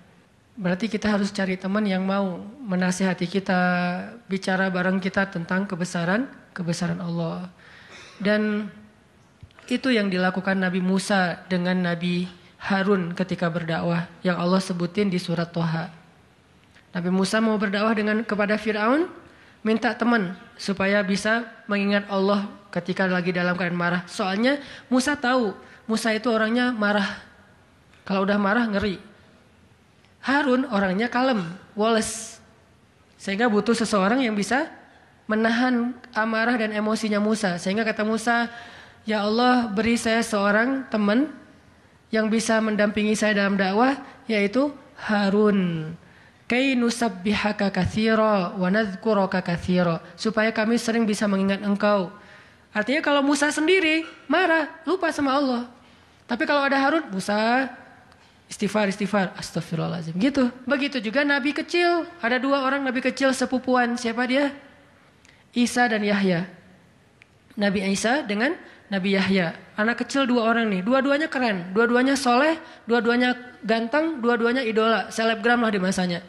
Berarti 0.59 0.91
kita 0.91 1.15
harus 1.15 1.31
cari 1.31 1.55
teman 1.55 1.87
yang 1.87 2.03
mau 2.03 2.35
menasihati 2.67 3.31
kita, 3.31 3.61
bicara 4.27 4.67
bareng 4.67 4.99
kita 4.99 5.31
tentang 5.31 5.63
kebesaran, 5.63 6.27
kebesaran 6.51 6.99
Allah. 6.99 7.47
Dan 8.19 8.67
itu 9.71 9.87
yang 9.87 10.11
dilakukan 10.11 10.59
Nabi 10.59 10.83
Musa 10.83 11.47
dengan 11.47 11.79
Nabi 11.79 12.27
Harun 12.59 13.15
ketika 13.15 13.47
berdakwah 13.47 14.11
yang 14.19 14.35
Allah 14.35 14.59
sebutin 14.59 15.07
di 15.07 15.15
surat 15.15 15.47
Toha. 15.55 15.95
Nabi 16.91 17.07
Musa 17.07 17.39
mau 17.39 17.55
berdakwah 17.55 17.95
dengan 17.95 18.19
kepada 18.27 18.59
Firaun, 18.59 19.07
minta 19.63 19.95
teman 19.95 20.35
supaya 20.59 20.99
bisa 21.07 21.47
mengingat 21.71 22.03
Allah 22.11 22.51
ketika 22.75 23.07
lagi 23.07 23.31
dalam 23.31 23.55
keadaan 23.55 23.79
marah. 23.79 24.01
Soalnya 24.11 24.59
Musa 24.91 25.15
tahu 25.15 25.55
Musa 25.87 26.11
itu 26.11 26.27
orangnya 26.27 26.75
marah. 26.75 27.07
Kalau 28.03 28.27
udah 28.27 28.35
marah 28.35 28.67
ngeri. 28.67 28.99
Harun 30.19 30.67
orangnya 30.67 31.07
kalem, 31.07 31.47
woles. 31.75 32.39
Sehingga 33.19 33.47
butuh 33.47 33.75
seseorang 33.75 34.23
yang 34.23 34.35
bisa 34.35 34.67
menahan 35.29 35.95
amarah 36.15 36.55
dan 36.57 36.71
emosinya 36.71 37.21
Musa. 37.21 37.55
Sehingga 37.61 37.83
kata 37.85 38.03
Musa, 38.03 38.47
Ya 39.07 39.23
Allah 39.23 39.71
beri 39.71 39.95
saya 39.95 40.19
seorang 40.21 40.87
teman 40.91 41.31
yang 42.09 42.27
bisa 42.27 42.57
mendampingi 42.59 43.13
saya 43.13 43.37
dalam 43.37 43.55
dakwah, 43.55 43.95
yaitu 44.25 44.73
Harun. 44.99 45.93
Kay 46.49 46.73
nusabbihaka 46.73 47.69
kathira 47.69 48.57
wa 48.57 48.69
kathira. 49.29 50.01
Supaya 50.17 50.49
kami 50.49 50.81
sering 50.81 51.05
bisa 51.05 51.29
mengingat 51.29 51.61
engkau. 51.61 52.09
Artinya 52.73 53.01
kalau 53.05 53.21
Musa 53.21 53.53
sendiri 53.53 54.05
marah, 54.25 54.69
lupa 54.85 55.13
sama 55.13 55.37
Allah. 55.37 55.61
Tapi 56.25 56.45
kalau 56.49 56.65
ada 56.65 56.77
Harun, 56.77 57.05
Musa 57.13 57.69
istighfar, 58.49 58.89
istighfar, 58.89 59.31
astagfirullahaladzim. 59.37 60.17
Gitu. 60.17 60.49
Begitu 60.65 60.97
juga 60.99 61.21
Nabi 61.21 61.53
kecil. 61.53 62.09
Ada 62.19 62.41
dua 62.41 62.65
orang 62.65 62.81
Nabi 62.81 62.99
kecil 62.99 63.29
sepupuan. 63.31 63.93
Siapa 63.95 64.25
dia? 64.25 64.49
Isa 65.53 65.85
dan 65.85 66.01
Yahya. 66.01 66.49
Nabi 67.55 67.85
Isa 67.93 68.25
dengan 68.25 68.57
Nabi 68.89 69.13
Yahya. 69.13 69.53
Anak 69.77 70.01
kecil 70.01 70.25
dua 70.25 70.49
orang 70.49 70.65
nih. 70.67 70.81
Dua-duanya 70.81 71.29
keren. 71.29 71.71
Dua-duanya 71.77 72.17
soleh. 72.17 72.57
Dua-duanya 72.89 73.37
ganteng. 73.61 74.17
Dua-duanya 74.17 74.65
idola. 74.65 75.13
Selebgram 75.13 75.61
lah 75.61 75.69
di 75.69 75.79
masanya. 75.79 76.25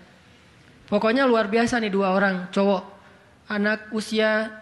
Pokoknya 0.92 1.24
luar 1.24 1.48
biasa 1.48 1.80
nih 1.80 1.88
dua 1.88 2.12
orang 2.12 2.52
cowok. 2.52 2.82
Anak 3.50 3.90
usia 3.96 4.60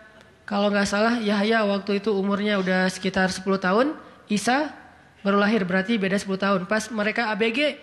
kalau 0.49 0.73
nggak 0.73 0.89
salah 0.89 1.21
Yahya 1.21 1.61
waktu 1.69 2.01
itu 2.01 2.09
umurnya 2.09 2.57
udah 2.57 2.89
sekitar 2.89 3.29
10 3.29 3.45
tahun, 3.61 3.93
Isa 4.33 4.73
baru 5.23 5.39
lahir 5.41 5.63
berarti 5.67 5.99
beda 5.99 6.19
10 6.19 6.39
tahun. 6.39 6.61
Pas 6.71 6.91
mereka 6.91 7.33
ABG 7.35 7.79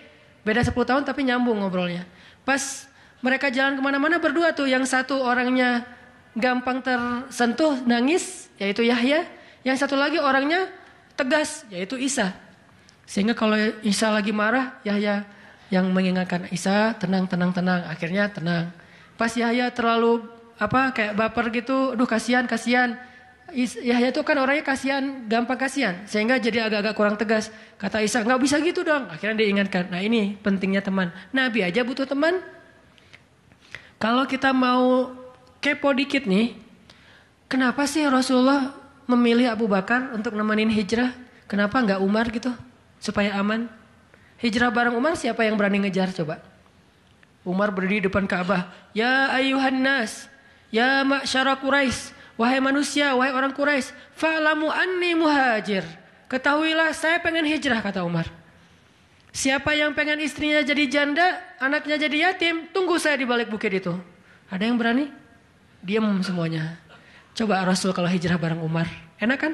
beda 0.46 0.62
10 0.64 0.72
tahun 0.72 1.02
tapi 1.04 1.26
nyambung 1.26 1.60
ngobrolnya. 1.60 2.06
Pas 2.46 2.86
mereka 3.24 3.50
jalan 3.50 3.76
ke 3.76 3.82
mana-mana 3.82 4.20
berdua 4.20 4.52
tuh 4.52 4.68
yang 4.68 4.84
satu 4.84 5.18
orangnya 5.18 5.84
gampang 6.36 6.84
tersentuh 6.84 7.80
nangis 7.88 8.52
yaitu 8.60 8.84
Yahya, 8.84 9.24
yang 9.64 9.76
satu 9.76 9.96
lagi 9.96 10.20
orangnya 10.20 10.68
tegas 11.16 11.64
yaitu 11.72 11.96
Isa. 11.96 12.36
Sehingga 13.08 13.32
kalau 13.32 13.56
Isa 13.80 14.12
lagi 14.12 14.34
marah, 14.34 14.76
Yahya 14.84 15.24
yang 15.72 15.90
mengingatkan 15.90 16.46
Isa 16.52 16.94
tenang 17.00 17.26
tenang 17.26 17.50
tenang 17.50 17.82
akhirnya 17.88 18.28
tenang. 18.30 18.70
Pas 19.16 19.32
Yahya 19.32 19.72
terlalu 19.72 20.28
apa 20.60 20.92
kayak 20.92 21.16
baper 21.16 21.48
gitu, 21.50 21.96
aduh 21.96 22.08
kasihan 22.08 22.44
kasihan. 22.44 23.00
Yahya 23.54 24.10
itu 24.10 24.20
kan 24.26 24.34
orangnya 24.42 24.66
kasihan, 24.66 25.22
gampang 25.30 25.54
kasihan, 25.54 26.02
sehingga 26.10 26.34
jadi 26.42 26.66
agak-agak 26.66 26.94
kurang 26.98 27.14
tegas. 27.14 27.54
Kata 27.78 28.02
Isa, 28.02 28.26
nggak 28.26 28.42
bisa 28.42 28.58
gitu 28.58 28.82
dong. 28.82 29.06
Akhirnya 29.06 29.38
diingatkan. 29.38 29.86
Nah 29.86 30.02
ini 30.02 30.34
pentingnya 30.42 30.82
teman. 30.82 31.14
Nabi 31.30 31.62
aja 31.62 31.86
butuh 31.86 32.10
teman. 32.10 32.42
Kalau 34.02 34.26
kita 34.26 34.50
mau 34.50 35.14
kepo 35.62 35.94
dikit 35.94 36.26
nih, 36.26 36.58
kenapa 37.46 37.86
sih 37.86 38.02
Rasulullah 38.10 38.74
memilih 39.06 39.54
Abu 39.54 39.70
Bakar 39.70 40.10
untuk 40.10 40.34
nemenin 40.34 40.68
hijrah? 40.68 41.14
Kenapa 41.46 41.78
nggak 41.78 42.02
Umar 42.02 42.26
gitu, 42.34 42.50
supaya 42.98 43.38
aman? 43.38 43.70
Hijrah 44.42 44.74
bareng 44.74 44.98
Umar 44.98 45.14
siapa 45.14 45.46
yang 45.46 45.54
berani 45.54 45.86
ngejar 45.86 46.10
coba? 46.10 46.42
Umar 47.46 47.70
berdiri 47.70 48.10
depan 48.10 48.26
Ka'bah. 48.26 48.74
Ya 48.90 49.30
ayuhan 49.30 49.78
nas, 49.78 50.26
Ya 50.74 51.06
ma'syara 51.06 51.54
Quraisy, 51.62 52.10
wahai 52.36 52.60
manusia, 52.60 53.12
wahai 53.16 53.32
orang 53.32 53.52
Quraisy, 53.52 53.92
fa'lamu 54.16 54.68
anni 54.68 55.12
muhajir. 55.16 55.84
Ketahuilah 56.28 56.92
saya 56.92 57.20
pengen 57.20 57.44
hijrah 57.44 57.80
kata 57.84 58.04
Umar. 58.04 58.28
Siapa 59.36 59.76
yang 59.76 59.92
pengen 59.92 60.16
istrinya 60.24 60.64
jadi 60.64 60.88
janda, 60.88 61.36
anaknya 61.60 62.00
jadi 62.00 62.32
yatim, 62.32 62.72
tunggu 62.72 62.96
saya 62.96 63.20
di 63.20 63.28
balik 63.28 63.52
bukit 63.52 63.68
itu. 63.68 63.92
Ada 64.48 64.64
yang 64.64 64.80
berani? 64.80 65.12
Diam 65.84 66.24
semuanya. 66.24 66.80
Coba 67.36 67.60
Rasul 67.68 67.92
kalau 67.92 68.08
hijrah 68.08 68.40
bareng 68.40 68.64
Umar. 68.64 68.88
Enak 69.20 69.38
kan? 69.38 69.52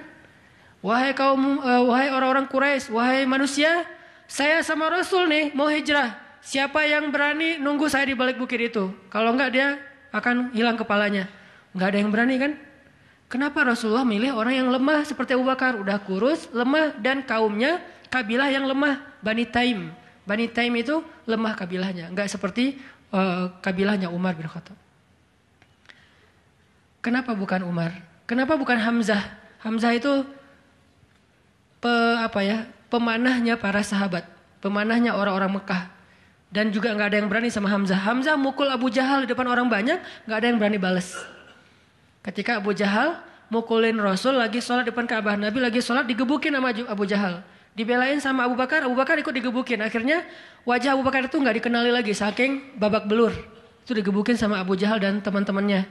Wahai 0.82 1.14
kaum 1.18 1.58
uh, 1.58 1.82
wahai 1.86 2.14
orang-orang 2.14 2.46
Quraisy, 2.46 2.94
wahai 2.94 3.26
manusia, 3.26 3.86
saya 4.26 4.62
sama 4.62 4.86
Rasul 4.90 5.26
nih 5.26 5.54
mau 5.54 5.66
hijrah. 5.66 6.14
Siapa 6.42 6.82
yang 6.86 7.14
berani 7.14 7.58
nunggu 7.58 7.86
saya 7.86 8.06
di 8.06 8.18
balik 8.18 8.38
bukit 8.38 8.58
itu? 8.58 8.90
Kalau 9.10 9.30
enggak 9.34 9.50
dia 9.54 9.78
akan 10.10 10.50
hilang 10.54 10.74
kepalanya. 10.74 11.30
Nggak 11.70 11.88
ada 11.90 11.98
yang 11.98 12.10
berani 12.10 12.34
kan? 12.38 12.52
Kenapa 13.32 13.64
Rasulullah 13.64 14.04
milih 14.04 14.36
orang 14.36 14.60
yang 14.60 14.68
lemah 14.68 15.08
seperti 15.08 15.32
Abu 15.32 15.48
Bakar? 15.48 15.80
Udah 15.80 15.96
kurus, 16.04 16.52
lemah 16.52 16.92
dan 17.00 17.24
kaumnya 17.24 17.80
kabilah 18.12 18.52
yang 18.52 18.68
lemah. 18.68 19.00
Bani 19.24 19.48
Taim. 19.48 19.88
Bani 20.28 20.52
Taim 20.52 20.76
itu 20.76 21.00
lemah 21.24 21.56
kabilahnya. 21.56 22.12
Nggak 22.12 22.28
seperti 22.28 22.76
uh, 23.08 23.48
kabilahnya 23.64 24.12
Umar 24.12 24.36
bin 24.36 24.44
Khattab. 24.44 24.76
Kenapa 27.00 27.32
bukan 27.32 27.64
Umar? 27.64 27.96
Kenapa 28.28 28.52
bukan 28.60 28.76
Hamzah? 28.76 29.24
Hamzah 29.64 29.96
itu 29.96 30.28
pe, 31.80 31.92
apa 32.20 32.44
ya 32.44 32.68
pemanahnya 32.92 33.56
para 33.56 33.80
sahabat. 33.80 34.28
Pemanahnya 34.60 35.16
orang-orang 35.16 35.56
Mekah. 35.56 35.88
Dan 36.52 36.68
juga 36.68 36.92
nggak 36.92 37.08
ada 37.08 37.16
yang 37.16 37.32
berani 37.32 37.48
sama 37.48 37.72
Hamzah. 37.72 37.96
Hamzah 37.96 38.36
mukul 38.36 38.68
Abu 38.68 38.92
Jahal 38.92 39.24
di 39.24 39.32
depan 39.32 39.48
orang 39.48 39.72
banyak, 39.72 40.28
nggak 40.28 40.36
ada 40.36 40.46
yang 40.52 40.60
berani 40.60 40.76
balas. 40.76 41.31
Ketika 42.22 42.62
Abu 42.62 42.70
Jahal 42.70 43.18
mukulin 43.50 43.98
Rasul 43.98 44.38
lagi 44.38 44.62
sholat 44.62 44.86
depan 44.86 45.10
Ka'bah, 45.10 45.34
Nabi 45.34 45.58
lagi 45.58 45.82
sholat 45.82 46.06
digebukin 46.06 46.54
sama 46.54 46.70
Abu 46.70 47.04
Jahal. 47.04 47.42
Dibelain 47.72 48.20
sama 48.22 48.46
Abu 48.46 48.54
Bakar, 48.54 48.86
Abu 48.86 48.94
Bakar 48.94 49.18
ikut 49.18 49.32
digebukin. 49.34 49.82
Akhirnya 49.82 50.22
wajah 50.62 50.94
Abu 50.94 51.02
Bakar 51.02 51.26
itu 51.26 51.34
nggak 51.40 51.58
dikenali 51.58 51.90
lagi, 51.90 52.14
saking 52.14 52.78
babak 52.78 53.10
belur. 53.10 53.34
Itu 53.82 53.96
digebukin 53.96 54.38
sama 54.38 54.62
Abu 54.62 54.78
Jahal 54.78 55.02
dan 55.02 55.18
teman-temannya. 55.18 55.88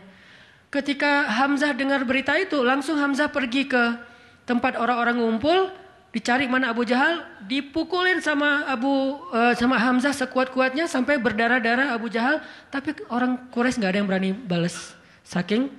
Ketika 0.72 1.28
Hamzah 1.28 1.76
dengar 1.76 2.08
berita 2.08 2.38
itu, 2.40 2.64
langsung 2.64 2.96
Hamzah 2.96 3.28
pergi 3.28 3.68
ke 3.68 4.00
tempat 4.48 4.80
orang-orang 4.80 5.20
ngumpul, 5.20 5.68
Dicari 6.12 6.44
mana 6.44 6.76
Abu 6.76 6.84
Jahal, 6.84 7.24
dipukulin 7.48 8.20
sama 8.20 8.68
Abu 8.68 9.16
uh, 9.32 9.56
sama 9.56 9.80
Hamzah 9.80 10.12
sekuat-kuatnya 10.12 10.84
sampai 10.84 11.16
berdarah-darah 11.16 11.96
Abu 11.96 12.12
Jahal, 12.12 12.44
tapi 12.68 12.92
orang 13.08 13.48
Quraisy 13.48 13.80
nggak 13.80 13.92
ada 13.96 14.00
yang 14.04 14.10
berani 14.12 14.32
balas. 14.36 14.92
Saking 15.24 15.72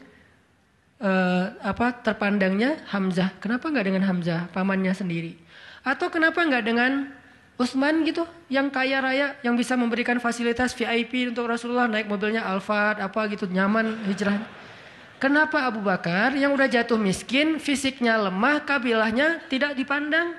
uh, 1.02 1.44
apa 1.60 2.00
terpandangnya 2.00 2.80
Hamzah. 2.88 3.34
Kenapa 3.42 3.68
nggak 3.68 3.86
dengan 3.90 4.06
Hamzah, 4.06 4.48
pamannya 4.54 4.94
sendiri? 4.94 5.36
Atau 5.82 6.08
kenapa 6.08 6.46
nggak 6.46 6.64
dengan 6.64 7.10
Utsman 7.60 8.00
gitu, 8.08 8.24
yang 8.48 8.72
kaya 8.72 8.98
raya, 9.04 9.36
yang 9.44 9.54
bisa 9.54 9.76
memberikan 9.76 10.16
fasilitas 10.16 10.72
VIP 10.72 11.28
untuk 11.28 11.46
Rasulullah, 11.46 11.84
naik 11.84 12.08
mobilnya 12.08 12.42
Alphard, 12.48 12.98
apa 12.98 13.28
gitu, 13.28 13.44
nyaman 13.44 14.08
hijrah. 14.08 14.40
Kenapa 15.20 15.68
Abu 15.68 15.84
Bakar 15.84 16.34
yang 16.34 16.56
udah 16.56 16.66
jatuh 16.66 16.98
miskin, 16.98 17.62
fisiknya 17.62 18.18
lemah, 18.18 18.66
kabilahnya 18.66 19.46
tidak 19.46 19.78
dipandang? 19.78 20.34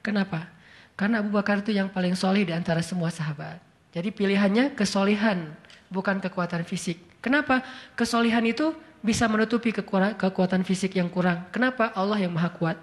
Kenapa? 0.00 0.48
Karena 0.96 1.20
Abu 1.20 1.34
Bakar 1.34 1.60
itu 1.60 1.76
yang 1.76 1.92
paling 1.92 2.16
solih 2.16 2.46
di 2.46 2.54
antara 2.56 2.80
semua 2.80 3.12
sahabat. 3.12 3.60
Jadi 3.92 4.08
pilihannya 4.14 4.72
kesolihan, 4.72 5.52
bukan 5.92 6.22
kekuatan 6.22 6.64
fisik. 6.64 6.96
Kenapa? 7.20 7.60
Kesolihan 7.98 8.40
itu 8.46 8.72
bisa 9.06 9.30
menutupi 9.30 9.70
kekuatan 9.70 10.66
fisik 10.66 10.98
yang 10.98 11.06
kurang. 11.06 11.46
Kenapa? 11.54 11.94
Allah 11.94 12.18
yang 12.18 12.34
maha 12.34 12.50
kuat. 12.50 12.74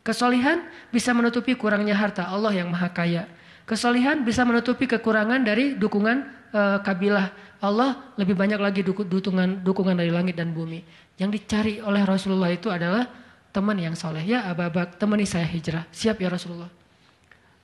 Kesolihan 0.00 0.64
bisa 0.88 1.12
menutupi 1.12 1.52
kurangnya 1.52 1.92
harta. 1.92 2.24
Allah 2.24 2.56
yang 2.56 2.72
maha 2.72 2.88
kaya. 2.88 3.28
Kesolihan 3.68 4.24
bisa 4.24 4.42
menutupi 4.48 4.88
kekurangan 4.88 5.44
dari 5.44 5.76
dukungan 5.76 6.24
uh, 6.56 6.80
kabilah 6.80 7.30
Allah 7.60 8.16
lebih 8.16 8.32
banyak 8.32 8.56
lagi 8.56 8.80
dukungan 8.80 9.60
dukungan 9.60 9.94
dari 10.00 10.08
langit 10.08 10.40
dan 10.40 10.56
bumi. 10.56 10.80
Yang 11.20 11.30
dicari 11.36 11.74
oleh 11.84 12.00
Rasulullah 12.08 12.48
itu 12.48 12.72
adalah 12.72 13.04
teman 13.52 13.76
yang 13.76 13.92
soleh. 13.92 14.24
Ya 14.24 14.48
ababak 14.48 14.96
temani 14.96 15.28
saya 15.28 15.44
hijrah. 15.44 15.84
Siap 15.92 16.16
ya 16.16 16.32
Rasulullah. 16.32 16.72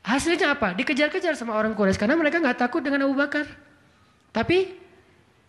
Hasilnya 0.06 0.54
apa? 0.54 0.76
Dikejar-kejar 0.76 1.34
sama 1.34 1.56
orang 1.56 1.74
Quraisy 1.74 1.98
karena 1.98 2.14
mereka 2.14 2.38
nggak 2.38 2.60
takut 2.60 2.84
dengan 2.84 3.08
Abu 3.08 3.16
Bakar. 3.16 3.48
Tapi 4.30 4.85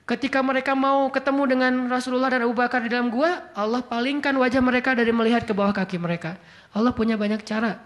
ketika 0.08 0.40
mereka 0.40 0.72
mau 0.72 1.12
ketemu 1.12 1.44
dengan 1.52 1.74
Rasulullah 1.92 2.32
dan 2.32 2.48
Abu 2.48 2.56
Bakar 2.56 2.80
di 2.80 2.90
dalam 2.90 3.12
gua, 3.12 3.52
Allah 3.52 3.84
palingkan 3.84 4.32
wajah 4.40 4.64
mereka 4.64 4.96
dari 4.96 5.12
melihat 5.12 5.44
ke 5.44 5.52
bawah 5.52 5.76
kaki 5.76 6.00
mereka. 6.00 6.40
Allah 6.72 6.96
punya 6.96 7.20
banyak 7.20 7.44
cara. 7.44 7.84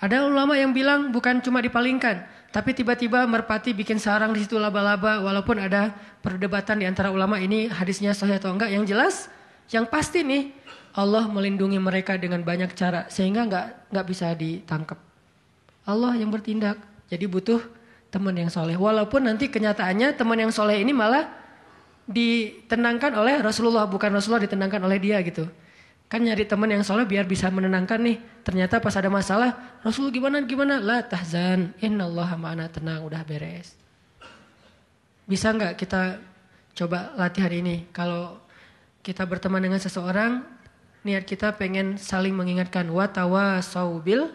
Ada 0.00 0.24
ulama 0.24 0.56
yang 0.56 0.72
bilang 0.72 1.12
bukan 1.12 1.44
cuma 1.44 1.60
dipalingkan, 1.60 2.24
tapi 2.54 2.72
tiba-tiba 2.72 3.28
merpati 3.28 3.76
bikin 3.76 4.00
sarang 4.00 4.32
di 4.32 4.40
situ 4.40 4.56
laba-laba 4.56 5.20
walaupun 5.20 5.60
ada 5.60 5.92
perdebatan 6.24 6.80
di 6.80 6.86
antara 6.88 7.12
ulama 7.12 7.36
ini 7.36 7.68
hadisnya 7.68 8.16
sahih 8.16 8.40
atau 8.40 8.54
enggak. 8.54 8.72
Yang 8.72 8.84
jelas, 8.96 9.14
yang 9.68 9.84
pasti 9.84 10.24
nih 10.24 10.56
Allah 10.96 11.28
melindungi 11.28 11.76
mereka 11.76 12.16
dengan 12.16 12.40
banyak 12.40 12.72
cara 12.72 13.10
sehingga 13.12 13.44
enggak 13.44 13.66
enggak 13.92 14.06
bisa 14.08 14.32
ditangkap. 14.32 14.96
Allah 15.84 16.16
yang 16.16 16.32
bertindak. 16.32 16.80
Jadi 17.10 17.26
butuh 17.26 17.60
teman 18.10 18.34
yang 18.34 18.50
soleh. 18.50 18.74
Walaupun 18.74 19.24
nanti 19.24 19.48
kenyataannya 19.48 20.18
teman 20.18 20.38
yang 20.38 20.52
soleh 20.52 20.82
ini 20.82 20.90
malah 20.90 21.30
ditenangkan 22.10 23.14
oleh 23.14 23.38
Rasulullah 23.38 23.86
bukan 23.86 24.10
Rasulullah 24.10 24.42
ditenangkan 24.42 24.82
oleh 24.82 24.98
dia 24.98 25.22
gitu. 25.22 25.46
Kan 26.10 26.26
nyari 26.26 26.42
teman 26.42 26.66
yang 26.66 26.82
soleh 26.82 27.06
biar 27.06 27.22
bisa 27.22 27.46
menenangkan 27.54 28.02
nih. 28.02 28.18
Ternyata 28.42 28.82
pas 28.82 28.98
ada 28.98 29.06
masalah, 29.06 29.78
Rasul 29.86 30.10
gimana 30.10 30.42
gimana? 30.42 30.82
La 30.82 31.06
tahzan, 31.06 31.70
innallaha 31.78 32.34
ma'ana 32.34 32.66
tenang, 32.66 33.06
udah 33.06 33.22
beres. 33.22 33.78
Bisa 35.30 35.54
nggak 35.54 35.78
kita 35.78 36.18
coba 36.74 37.14
latihan 37.14 37.54
ini? 37.54 37.86
Kalau 37.94 38.42
kita 39.06 39.22
berteman 39.22 39.62
dengan 39.62 39.78
seseorang, 39.78 40.42
niat 41.06 41.22
kita 41.22 41.54
pengen 41.54 41.94
saling 41.94 42.34
mengingatkan 42.34 42.90
watawa 42.90 43.62
saubil 43.62 44.34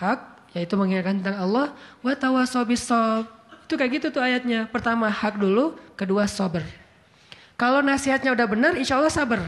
hak, 0.00 0.39
yaitu 0.54 0.74
mengingatkan 0.74 1.22
tentang 1.22 1.38
Allah, 1.38 1.66
bis 2.66 2.82
sob. 2.82 3.24
Itu 3.70 3.78
kayak 3.78 4.02
gitu 4.02 4.06
tuh 4.10 4.22
ayatnya. 4.22 4.66
Pertama 4.66 5.06
hak 5.06 5.38
dulu, 5.38 5.78
kedua 5.94 6.26
sober. 6.26 6.66
Kalau 7.54 7.84
nasihatnya 7.84 8.34
udah 8.34 8.46
benar, 8.50 8.72
insya 8.74 8.98
Allah 8.98 9.12
sabar. 9.12 9.38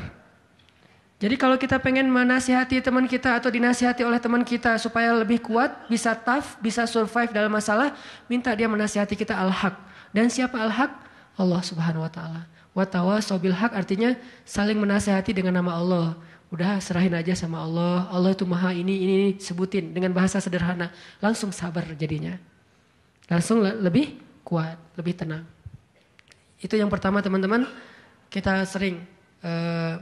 Jadi 1.22 1.38
kalau 1.38 1.54
kita 1.54 1.78
pengen 1.78 2.10
menasihati 2.10 2.82
teman 2.82 3.06
kita 3.06 3.38
atau 3.38 3.46
dinasihati 3.46 4.02
oleh 4.02 4.18
teman 4.18 4.42
kita 4.42 4.74
supaya 4.74 5.14
lebih 5.14 5.38
kuat, 5.38 5.86
bisa 5.86 6.18
tough, 6.18 6.58
bisa 6.58 6.82
survive 6.82 7.30
dalam 7.30 7.50
masalah, 7.50 7.94
minta 8.26 8.50
dia 8.58 8.66
menasihati 8.66 9.14
kita 9.14 9.38
al-haq. 9.38 9.78
Dan 10.10 10.26
siapa 10.26 10.58
al-haq? 10.58 10.90
Allah 11.38 11.62
subhanahu 11.62 12.02
wa 12.02 12.10
ta'ala. 12.10 12.42
Watawa 12.74 13.22
sobil 13.22 13.54
haq 13.54 13.70
artinya 13.70 14.18
saling 14.42 14.76
menasihati 14.76 15.30
dengan 15.30 15.62
nama 15.62 15.78
Allah. 15.78 16.06
Udah 16.52 16.76
serahin 16.84 17.16
aja 17.16 17.32
sama 17.32 17.64
Allah. 17.64 18.12
Allah 18.12 18.36
itu 18.36 18.44
maha 18.44 18.76
ini, 18.76 18.92
ini, 18.92 19.12
ini 19.16 19.28
sebutin 19.40 19.96
dengan 19.96 20.12
bahasa 20.12 20.36
sederhana. 20.36 20.92
Langsung 21.24 21.48
sabar 21.48 21.88
jadinya. 21.96 22.36
Langsung 23.32 23.64
lebih 23.64 24.20
kuat, 24.44 24.76
lebih 25.00 25.16
tenang. 25.16 25.48
Itu 26.60 26.76
yang 26.76 26.92
pertama 26.92 27.24
teman-teman. 27.24 27.64
Kita 28.28 28.68
sering 28.68 29.00
uh, 29.40 29.96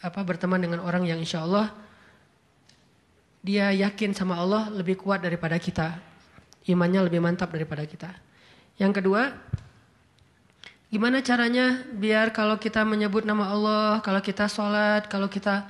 apa 0.00 0.20
berteman 0.24 0.64
dengan 0.64 0.80
orang 0.80 1.04
yang 1.04 1.20
insya 1.20 1.44
Allah 1.44 1.70
dia 3.42 3.74
yakin 3.74 4.14
sama 4.14 4.38
Allah 4.38 4.72
lebih 4.72 4.96
kuat 4.96 5.20
daripada 5.20 5.60
kita. 5.60 5.98
Imannya 6.64 7.04
lebih 7.10 7.20
mantap 7.20 7.50
daripada 7.50 7.82
kita. 7.82 8.08
Yang 8.78 9.02
kedua, 9.02 9.34
gimana 10.88 11.20
caranya 11.20 11.84
biar 11.90 12.30
kalau 12.30 12.56
kita 12.56 12.86
menyebut 12.86 13.26
nama 13.26 13.50
Allah, 13.50 13.88
kalau 14.00 14.22
kita 14.22 14.46
sholat, 14.46 15.10
kalau 15.10 15.26
kita 15.26 15.66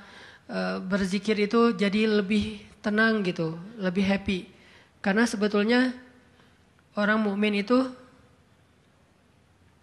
uh, 0.49 0.79
berzikir 0.83 1.37
itu 1.39 1.75
jadi 1.75 2.09
lebih 2.09 2.63
tenang 2.83 3.23
gitu, 3.23 3.55
lebih 3.79 4.03
happy. 4.03 4.49
Karena 5.03 5.27
sebetulnya 5.27 5.91
orang 6.95 7.19
mukmin 7.19 7.59
itu 7.59 7.91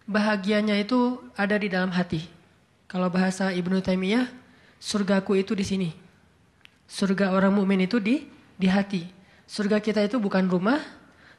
bahagianya 0.09 0.77
itu 0.81 1.21
ada 1.37 1.55
di 1.55 1.71
dalam 1.71 1.93
hati. 1.93 2.25
Kalau 2.91 3.07
bahasa 3.07 3.55
Ibnu 3.55 3.79
Taimiyah, 3.79 4.27
surgaku 4.81 5.39
itu 5.39 5.55
di 5.55 5.63
sini. 5.63 5.89
Surga 6.91 7.31
orang 7.31 7.55
mukmin 7.55 7.87
itu 7.87 8.03
di 8.03 8.27
di 8.59 8.67
hati. 8.67 9.07
Surga 9.47 9.79
kita 9.79 10.03
itu 10.03 10.19
bukan 10.19 10.47
rumah, 10.51 10.83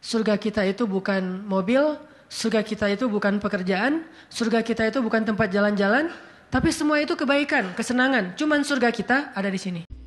surga 0.01 0.41
kita 0.41 0.65
itu 0.65 0.89
bukan 0.89 1.45
mobil, 1.45 2.01
surga 2.33 2.65
kita 2.65 2.89
itu 2.89 3.05
bukan 3.05 3.37
pekerjaan, 3.37 4.09
surga 4.33 4.65
kita 4.65 4.89
itu 4.89 5.05
bukan 5.05 5.29
tempat 5.29 5.53
jalan-jalan, 5.53 6.09
tapi 6.53 6.69
semua 6.69 7.01
itu 7.01 7.17
kebaikan, 7.17 7.73
kesenangan. 7.73 8.37
Cuman 8.37 8.61
surga 8.61 8.93
kita 8.93 9.33
ada 9.33 9.49
di 9.49 9.57
sini. 9.57 10.02